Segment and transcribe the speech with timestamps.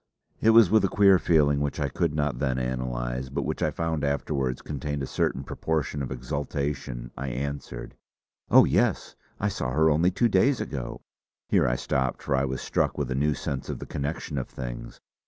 [0.41, 3.69] It was with a queer feeling which I could not then analyse, but which I
[3.69, 7.93] found afterwards contained a certain proportion of exultation I answered:
[8.49, 9.15] "Oh yes!
[9.39, 11.01] I saw her only two days ago"
[11.49, 14.49] Here I stopped for I was struck with a new sense of the connection of
[14.49, 14.99] things.